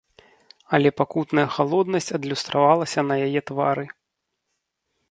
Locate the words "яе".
3.29-3.41